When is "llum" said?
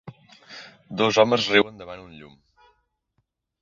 2.19-2.37